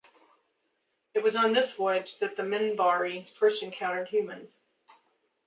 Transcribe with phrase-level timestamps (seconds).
[1.13, 4.63] It was on this voyage that the Minbari first encountered humans.